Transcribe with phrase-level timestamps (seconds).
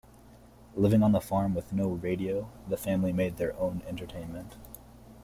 [0.75, 4.55] Living on the farm with no radio, the family made their own entertainment.